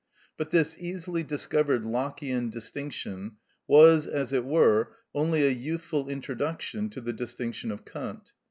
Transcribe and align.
But 0.35 0.49
this 0.49 0.79
easily 0.79 1.21
discovered 1.21 1.83
Lockeian 1.85 2.49
distinction 2.49 3.33
was, 3.67 4.07
as 4.07 4.33
it 4.33 4.43
were, 4.43 4.95
only 5.13 5.45
a 5.45 5.51
youthful 5.51 6.09
introduction 6.09 6.89
to 6.89 7.01
the 7.01 7.13
distinction 7.13 7.69
of 7.71 7.85
Kant. 7.85 8.33